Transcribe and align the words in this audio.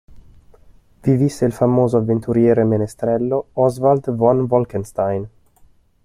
Vi 1.03 1.15
visse 1.15 1.45
il 1.45 1.51
famoso 1.53 1.97
avventuriero 1.97 2.59
e 2.61 2.63
menestrello 2.63 3.49
Oswald 3.53 4.11
von 4.15 4.47
Wolkenstein. 4.49 5.29